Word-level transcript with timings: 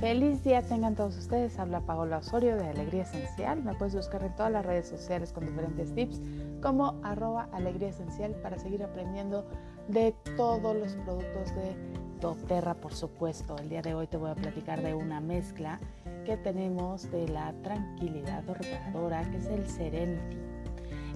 Feliz 0.00 0.44
día 0.44 0.62
tengan 0.62 0.94
todos 0.94 1.18
ustedes. 1.18 1.58
Habla 1.58 1.80
Paola 1.80 2.18
Osorio 2.18 2.54
de 2.54 2.68
Alegría 2.68 3.02
Esencial. 3.02 3.64
Me 3.64 3.74
puedes 3.74 3.96
buscar 3.96 4.22
en 4.22 4.32
todas 4.36 4.52
las 4.52 4.64
redes 4.64 4.86
sociales 4.86 5.32
con 5.32 5.44
diferentes 5.44 5.92
tips 5.92 6.20
como 6.62 7.00
arroba 7.02 7.48
alegría 7.52 7.88
esencial 7.88 8.32
para 8.36 8.60
seguir 8.60 8.84
aprendiendo 8.84 9.44
de 9.88 10.14
todos 10.36 10.76
los 10.76 10.92
productos 10.92 11.52
de 11.56 11.74
doTERRA, 12.20 12.74
por 12.74 12.94
supuesto. 12.94 13.56
El 13.58 13.70
día 13.70 13.82
de 13.82 13.94
hoy 13.94 14.06
te 14.06 14.16
voy 14.16 14.30
a 14.30 14.36
platicar 14.36 14.82
de 14.82 14.94
una 14.94 15.20
mezcla 15.20 15.80
que 16.24 16.36
tenemos 16.36 17.10
de 17.10 17.26
la 17.26 17.52
tranquilidad 17.64 18.44
reparadora, 18.46 19.28
que 19.32 19.38
es 19.38 19.46
el 19.46 19.68
Serenity. 19.68 20.36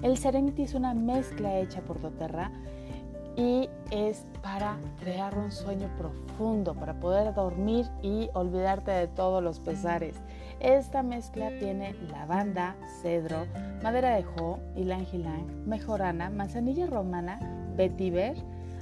El 0.01 0.17
Serenity 0.17 0.63
es 0.63 0.73
una 0.73 0.93
mezcla 0.93 1.57
hecha 1.57 1.79
por 1.79 2.01
doTERRA 2.01 2.51
y 3.35 3.69
es 3.91 4.25
para 4.41 4.77
crear 4.99 5.37
un 5.37 5.51
sueño 5.51 5.89
profundo, 5.97 6.73
para 6.75 6.99
poder 6.99 7.33
dormir 7.33 7.85
y 8.01 8.29
olvidarte 8.33 8.91
de 8.91 9.07
todos 9.07 9.43
los 9.43 9.59
pesares. 9.59 10.15
Esta 10.59 11.03
mezcla 11.03 11.49
tiene 11.59 11.93
lavanda, 12.11 12.75
cedro, 13.01 13.45
madera 13.81 14.15
de 14.15 14.23
jo, 14.23 14.59
ylang 14.75 15.05
ylang, 15.11 15.45
mejorana, 15.65 16.29
manzanilla 16.29 16.87
romana, 16.87 17.39
vetiver, 17.75 18.35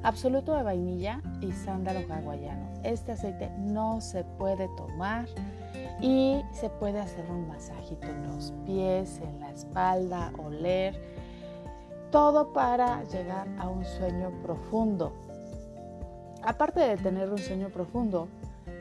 absoluto 0.04 0.56
de 0.56 0.64
vainilla 0.64 1.22
y 1.42 1.52
sándalo 1.52 2.02
hawaiano. 2.10 2.70
Este 2.84 3.14
aceite 3.14 3.52
no 3.58 4.02
se 4.02 4.24
puede 4.24 4.68
tomar 4.76 5.28
y 6.02 6.42
se 6.52 6.70
puede 6.70 7.00
hacer 7.00 7.30
un 7.30 7.48
masajito 7.48 8.08
en 8.08 8.28
los 8.28 8.54
pies, 8.66 9.22
en 9.22 9.40
la 9.40 9.52
espalda, 9.52 10.32
oler 10.38 11.21
todo 12.12 12.54
para 12.54 13.04
llegar 13.06 13.48
a 13.58 13.70
un 13.70 13.84
sueño 13.86 14.32
profundo. 14.44 15.14
Aparte 16.44 16.80
de 16.82 16.98
tener 16.98 17.30
un 17.30 17.38
sueño 17.38 17.70
profundo, 17.70 18.28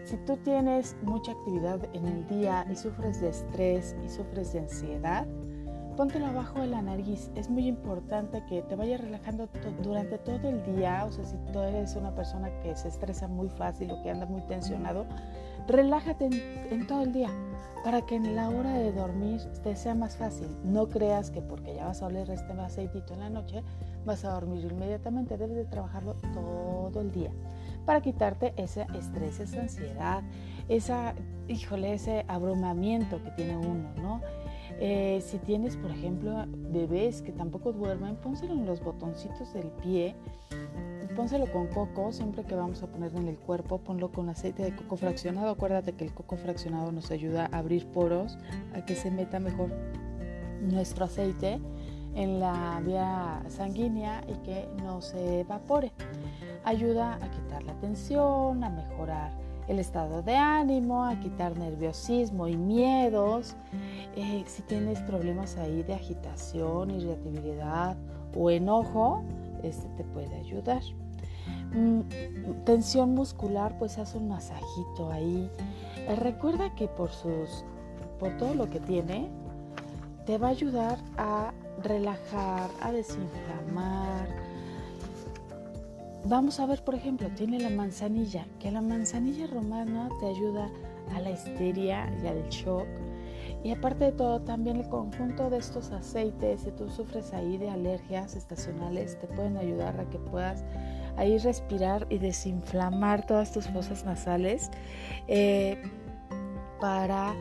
si 0.04 0.16
tú 0.26 0.36
tienes 0.38 0.96
mucha 1.02 1.32
actividad 1.32 1.78
en 1.92 2.06
el 2.06 2.26
día 2.26 2.66
y 2.70 2.74
sufres 2.74 3.20
de 3.20 3.30
estrés 3.30 3.94
y 4.04 4.08
sufres 4.08 4.52
de 4.52 4.60
ansiedad, 4.60 5.26
póntelo 6.00 6.28
abajo 6.28 6.62
de 6.62 6.66
la 6.66 6.80
nariz. 6.80 7.30
Es 7.34 7.50
muy 7.50 7.66
importante 7.66 8.42
que 8.48 8.62
te 8.62 8.74
vayas 8.74 9.02
relajando 9.02 9.50
durante 9.82 10.16
todo 10.16 10.48
el 10.48 10.64
día. 10.74 11.04
O 11.04 11.12
sea, 11.12 11.26
si 11.26 11.36
tú 11.52 11.60
eres 11.60 11.94
una 11.94 12.14
persona 12.14 12.48
que 12.62 12.74
se 12.74 12.88
estresa 12.88 13.28
muy 13.28 13.50
fácil 13.50 13.90
o 13.90 14.02
que 14.02 14.10
anda 14.10 14.24
muy 14.24 14.40
tensionado, 14.46 15.04
relájate 15.68 16.30
en 16.70 16.86
todo 16.86 17.02
el 17.02 17.12
día 17.12 17.28
para 17.84 18.00
que 18.00 18.16
en 18.16 18.34
la 18.34 18.48
hora 18.48 18.72
de 18.72 18.92
dormir 18.92 19.42
te 19.62 19.76
sea 19.76 19.94
más 19.94 20.16
fácil. 20.16 20.48
No 20.64 20.88
creas 20.88 21.30
que 21.30 21.42
porque 21.42 21.74
ya 21.74 21.84
vas 21.84 22.00
a 22.00 22.06
oler 22.06 22.30
este 22.30 22.50
aceitito 22.54 23.12
en 23.12 23.20
la 23.20 23.28
noche 23.28 23.62
vas 24.06 24.24
a 24.24 24.32
dormir 24.32 24.72
inmediatamente. 24.72 25.36
Debes 25.36 25.56
de 25.56 25.64
trabajarlo 25.66 26.14
todo 26.32 27.02
el 27.02 27.12
día 27.12 27.30
para 27.84 28.00
quitarte 28.00 28.54
ese 28.56 28.86
estrés, 28.94 29.38
esa 29.40 29.60
ansiedad, 29.60 30.22
esa, 30.68 31.14
híjole, 31.48 31.92
ese 31.92 32.24
abrumamiento 32.26 33.22
que 33.22 33.30
tiene 33.32 33.58
uno, 33.58 33.90
¿no? 34.00 34.20
Eh, 34.80 35.20
si 35.20 35.38
tienes, 35.38 35.76
por 35.76 35.90
ejemplo, 35.90 36.46
bebés 36.48 37.22
que 37.22 37.32
tampoco 37.32 37.72
duermen, 37.72 38.16
pónselo 38.16 38.54
en 38.54 38.66
los 38.66 38.82
botoncitos 38.82 39.52
del 39.52 39.68
pie 39.82 40.16
pónselo 41.14 41.46
con 41.52 41.66
coco, 41.66 42.12
siempre 42.12 42.44
que 42.44 42.54
vamos 42.54 42.82
a 42.82 42.86
poner 42.86 43.14
en 43.14 43.28
el 43.28 43.36
cuerpo, 43.36 43.78
ponlo 43.78 44.10
con 44.10 44.28
aceite 44.28 44.62
de 44.62 44.74
coco 44.74 44.96
fraccionado. 44.96 45.50
Acuérdate 45.50 45.92
que 45.92 46.04
el 46.04 46.12
coco 46.14 46.36
fraccionado 46.36 46.92
nos 46.92 47.10
ayuda 47.10 47.48
a 47.52 47.58
abrir 47.58 47.86
poros, 47.86 48.38
a 48.74 48.84
que 48.84 48.94
se 48.94 49.10
meta 49.10 49.40
mejor 49.40 49.70
nuestro 50.62 51.04
aceite 51.04 51.60
en 52.14 52.40
la 52.40 52.80
vía 52.84 53.42
sanguínea 53.48 54.22
y 54.28 54.34
que 54.44 54.68
no 54.82 55.00
se 55.00 55.40
evapore. 55.40 55.92
Ayuda 56.64 57.14
a 57.14 57.30
quitar 57.30 57.62
la 57.64 57.74
tensión, 57.80 58.62
a 58.64 58.70
mejorar 58.70 59.32
el 59.70 59.78
estado 59.78 60.22
de 60.22 60.34
ánimo, 60.34 61.04
a 61.04 61.14
quitar 61.20 61.56
nerviosismo 61.56 62.48
y 62.48 62.56
miedos. 62.56 63.54
Eh, 64.16 64.42
si 64.48 64.62
tienes 64.62 65.00
problemas 65.02 65.56
ahí 65.58 65.84
de 65.84 65.94
agitación, 65.94 66.90
irritabilidad 66.90 67.96
o 68.36 68.50
enojo, 68.50 69.22
este 69.62 69.86
te 69.96 70.02
puede 70.02 70.34
ayudar. 70.34 70.82
Mm, 71.72 72.00
tensión 72.64 73.14
muscular, 73.14 73.78
pues 73.78 73.96
haz 73.98 74.16
un 74.16 74.28
masajito 74.28 75.12
ahí. 75.12 75.48
Eh, 75.98 76.16
recuerda 76.16 76.74
que 76.74 76.88
por 76.88 77.12
sus, 77.12 77.64
por 78.18 78.36
todo 78.38 78.56
lo 78.56 78.68
que 78.68 78.80
tiene, 78.80 79.30
te 80.26 80.36
va 80.36 80.48
a 80.48 80.50
ayudar 80.50 80.98
a 81.16 81.52
relajar, 81.84 82.68
a 82.82 82.90
desinflamar. 82.90 84.39
Vamos 86.24 86.60
a 86.60 86.66
ver, 86.66 86.84
por 86.84 86.94
ejemplo, 86.94 87.28
tiene 87.34 87.58
la 87.58 87.70
manzanilla, 87.70 88.46
que 88.58 88.70
la 88.70 88.82
manzanilla 88.82 89.46
romana 89.46 90.10
te 90.20 90.26
ayuda 90.26 90.70
a 91.14 91.20
la 91.20 91.30
histeria 91.30 92.12
y 92.22 92.26
al 92.26 92.46
shock. 92.48 92.86
Y 93.64 93.72
aparte 93.72 94.06
de 94.06 94.12
todo, 94.12 94.40
también 94.40 94.76
el 94.76 94.88
conjunto 94.88 95.50
de 95.50 95.58
estos 95.58 95.90
aceites, 95.92 96.62
si 96.62 96.70
tú 96.72 96.88
sufres 96.88 97.32
ahí 97.32 97.58
de 97.58 97.70
alergias 97.70 98.36
estacionales, 98.36 99.18
te 99.18 99.26
pueden 99.26 99.56
ayudar 99.56 99.98
a 99.98 100.08
que 100.08 100.18
puedas 100.18 100.64
ahí 101.16 101.38
respirar 101.38 102.06
y 102.10 102.18
desinflamar 102.18 103.26
todas 103.26 103.52
tus 103.52 103.66
fosas 103.68 104.04
nasales 104.04 104.70
eh, 105.28 105.82
para 106.80 107.34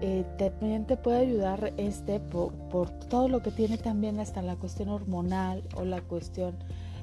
eh, 0.00 0.24
también 0.38 0.86
te 0.86 0.96
puede 0.96 1.18
ayudar 1.18 1.74
este 1.76 2.20
por, 2.20 2.52
por, 2.70 2.90
todo 2.90 3.28
lo 3.28 3.42
que 3.42 3.50
tiene 3.50 3.78
también 3.78 4.18
hasta 4.18 4.42
la 4.42 4.56
cuestión 4.56 4.88
hormonal 4.88 5.62
o 5.76 5.84
la 5.84 6.00
cuestión 6.00 6.56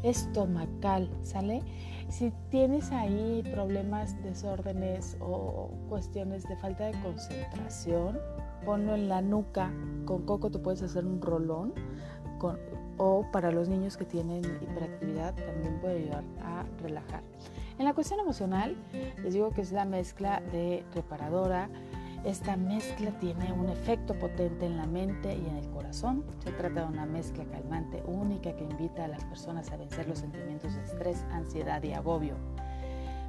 estomacal, 0.03 1.09
¿sale? 1.23 1.61
Si 2.09 2.31
tienes 2.49 2.91
ahí 2.91 3.43
problemas, 3.53 4.21
desórdenes 4.23 5.17
o 5.19 5.69
cuestiones 5.89 6.43
de 6.47 6.55
falta 6.57 6.85
de 6.85 6.99
concentración, 7.01 8.17
ponlo 8.65 8.95
en 8.95 9.09
la 9.09 9.21
nuca. 9.21 9.71
Con 10.05 10.25
coco 10.25 10.49
te 10.49 10.59
puedes 10.59 10.81
hacer 10.81 11.05
un 11.05 11.21
rolón 11.21 11.73
o 12.97 13.25
para 13.31 13.51
los 13.51 13.67
niños 13.67 13.97
que 13.97 14.05
tienen 14.05 14.43
hiperactividad 14.61 15.35
también 15.35 15.79
puede 15.79 16.03
ayudar 16.03 16.23
a 16.41 16.65
relajar. 16.81 17.21
En 17.77 17.85
la 17.85 17.93
cuestión 17.93 18.19
emocional, 18.19 18.75
les 19.23 19.33
digo 19.33 19.51
que 19.51 19.61
es 19.61 19.71
la 19.71 19.85
mezcla 19.85 20.41
de 20.51 20.83
reparadora. 20.93 21.69
Esta 22.25 22.57
mezcla 22.57 23.11
tiene 23.19 23.53
un 23.53 23.69
efecto 23.69 24.13
potente 24.13 24.65
en 24.65 24.77
la 24.77 24.85
mente 24.85 25.35
y 25.35 25.47
en 25.47 25.55
el 25.55 25.69
corazón. 25.69 26.25
Se 26.43 26.51
trata 26.51 26.81
de 26.81 26.87
una 26.87 27.05
mezcla 27.05 27.45
calmante 27.45 28.03
única 28.05 28.53
que 28.55 28.65
invita 28.65 29.05
a 29.05 29.07
las 29.07 29.23
personas 29.23 29.71
a 29.71 29.77
vencer 29.77 30.07
los 30.07 30.19
sentimientos 30.19 30.75
de 30.75 30.83
estrés, 30.83 31.25
ansiedad 31.31 31.81
y 31.81 31.93
agobio. 31.93 32.35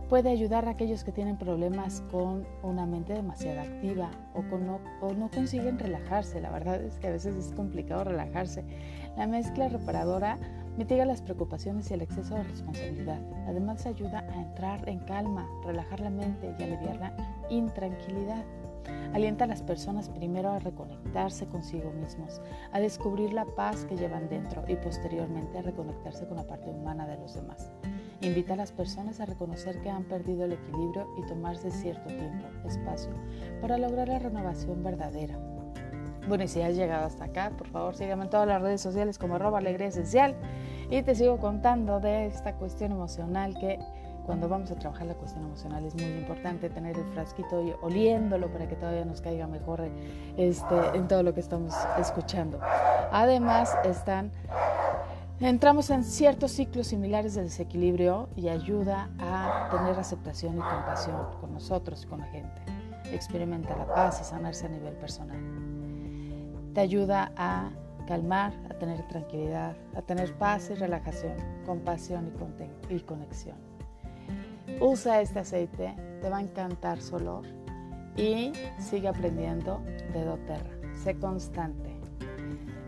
Puede 0.08 0.30
ayudar 0.30 0.66
a 0.66 0.72
aquellos 0.72 1.04
que 1.04 1.12
tienen 1.12 1.38
problemas 1.38 2.02
con 2.10 2.44
una 2.64 2.84
mente 2.84 3.12
demasiado 3.12 3.60
activa 3.60 4.10
o, 4.34 4.42
con 4.50 4.66
no, 4.66 4.80
o 5.00 5.12
no 5.12 5.30
consiguen 5.30 5.78
relajarse. 5.78 6.40
La 6.40 6.50
verdad 6.50 6.82
es 6.82 6.98
que 6.98 7.06
a 7.06 7.12
veces 7.12 7.36
es 7.36 7.52
complicado 7.54 8.02
relajarse. 8.02 8.64
La 9.16 9.28
mezcla 9.28 9.68
reparadora 9.68 10.36
mitiga 10.76 11.04
las 11.04 11.22
preocupaciones 11.22 11.88
y 11.90 11.94
el 11.94 12.02
exceso 12.02 12.34
de 12.34 12.42
responsabilidad. 12.42 13.20
Además 13.46 13.86
ayuda 13.86 14.26
a 14.28 14.42
entrar 14.42 14.88
en 14.88 14.98
calma, 14.98 15.48
relajar 15.64 16.00
la 16.00 16.10
mente 16.10 16.56
y 16.58 16.62
aliviar 16.64 16.96
la 16.96 17.46
intranquilidad. 17.48 18.44
Alienta 19.12 19.44
a 19.44 19.48
las 19.48 19.62
personas 19.62 20.08
primero 20.08 20.50
a 20.52 20.58
reconectarse 20.58 21.46
consigo 21.46 21.91
mismos, 21.92 22.41
a 22.72 22.80
descubrir 22.80 23.32
la 23.32 23.44
paz 23.44 23.84
que 23.84 23.96
llevan 23.96 24.28
dentro 24.28 24.64
y 24.68 24.76
posteriormente 24.76 25.58
a 25.58 25.62
reconectarse 25.62 26.26
con 26.26 26.36
la 26.36 26.46
parte 26.46 26.70
humana 26.70 27.06
de 27.06 27.18
los 27.18 27.34
demás. 27.34 27.72
Invita 28.20 28.52
a 28.52 28.56
las 28.56 28.72
personas 28.72 29.20
a 29.20 29.26
reconocer 29.26 29.80
que 29.80 29.91
han 29.91 30.04
perdido 30.04 30.44
el 30.44 30.52
equilibrio 30.52 31.08
y 31.18 31.26
tomarse 31.26 31.70
cierto 31.70 32.06
tiempo, 32.08 32.46
espacio, 32.66 33.12
para 33.60 33.78
lograr 33.78 34.08
la 34.08 34.18
renovación 34.18 34.82
verdadera. 34.82 35.38
Bueno, 36.28 36.44
y 36.44 36.48
si 36.48 36.60
has 36.60 36.76
llegado 36.76 37.06
hasta 37.06 37.24
acá, 37.24 37.50
por 37.56 37.66
favor 37.68 37.97
sígueme 37.97 38.24
en 38.24 38.30
todas 38.30 38.47
las 38.47 38.60
redes 38.60 38.80
sociales 38.80 39.18
como 39.18 39.36
arroba 39.36 39.58
alegría 39.58 39.88
esencial 39.88 40.36
y 40.91 41.02
te 41.02 41.14
sigo 41.14 41.38
contando 41.38 41.98
de 41.98 42.26
esta 42.26 42.54
cuestión 42.56 42.92
emocional 42.92 43.56
que 43.58 43.78
cuando 44.30 44.48
vamos 44.48 44.70
a 44.70 44.76
trabajar 44.76 45.09
la 45.09 45.15
cuestión 45.15 45.42
emocional 45.42 45.84
es 45.84 45.94
muy 45.97 46.04
importante 46.04 46.71
tener 46.71 46.97
el 46.97 47.04
frasquito 47.06 47.65
oliéndolo 47.82 48.47
para 48.53 48.68
que 48.68 48.77
todavía 48.77 49.04
nos 49.04 49.21
caiga 49.21 49.48
mejor 49.48 49.91
este, 50.36 50.74
en 50.94 51.09
todo 51.09 51.24
lo 51.24 51.34
que 51.34 51.41
estamos 51.41 51.74
escuchando. 51.98 52.60
Además 53.10 53.77
están 53.84 54.30
Entramos 55.41 55.91
en 55.91 56.04
ciertos 56.04 56.53
ciclos 56.53 56.86
similares 56.86 57.34
de 57.34 57.42
desequilibrio 57.42 58.28
y 58.36 58.50
ayuda 58.50 59.10
a 59.18 59.68
tener 59.72 59.98
aceptación 59.98 60.59
y 60.59 60.60
compasión 60.60 61.16
con 61.41 61.53
nosotros 61.53 62.04
y 62.04 62.06
con 62.06 62.21
la 62.21 62.27
gente. 62.27 62.62
Experimenta 63.10 63.74
la 63.74 63.86
paz 63.86 64.21
y 64.21 64.24
sanarse 64.24 64.66
a 64.66 64.68
nivel 64.68 64.94
personal 64.94 65.38
te 66.74 66.80
ayuda 66.80 67.32
a 67.36 67.71
calmar, 68.06 68.53
a 68.71 68.74
tener 68.74 69.06
tranquilidad, 69.09 69.77
a 69.97 70.03
tener 70.03 70.32
paz 70.34 70.71
y 70.71 70.74
relajación, 70.74 71.34
compasión 71.66 72.32
y, 72.88 73.00
conexión. 73.00 73.69
Usa 74.80 75.20
este 75.20 75.40
aceite, 75.40 75.94
te 76.20 76.28
va 76.28 76.38
a 76.38 76.40
encantar 76.40 77.00
su 77.00 77.16
olor 77.16 77.44
y 78.16 78.52
sigue 78.78 79.08
aprendiendo 79.08 79.80
de 80.12 80.24
doTERRA. 80.24 80.70
Sé 81.02 81.16
constante. 81.16 81.96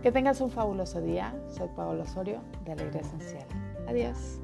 Que 0.03 0.11
tengas 0.11 0.41
un 0.41 0.51
fabuloso 0.51 1.01
día. 1.01 1.35
Soy 1.49 1.69
Paola 1.77 2.03
Osorio 2.03 2.41
de 2.65 2.73
Alegría 2.73 3.01
Esencial. 3.01 3.47
Adiós. 3.87 4.41